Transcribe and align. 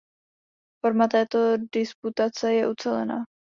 Forma 0.81 1.07
této 1.07 1.57
disputace 1.71 2.53
je 2.53 2.69
ucelená. 2.69 3.25